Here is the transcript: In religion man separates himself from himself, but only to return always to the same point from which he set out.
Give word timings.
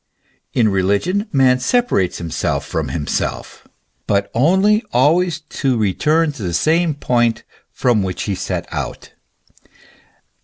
In 0.55 0.69
religion 0.69 1.27
man 1.31 1.59
separates 1.59 2.17
himself 2.17 2.65
from 2.65 2.87
himself, 2.87 3.67
but 4.07 4.31
only 4.33 4.79
to 4.81 4.81
return 4.81 4.91
always 4.93 5.39
to 5.41 6.43
the 6.43 6.53
same 6.55 6.95
point 6.95 7.43
from 7.71 8.01
which 8.01 8.23
he 8.23 8.33
set 8.33 8.65
out. 8.73 9.11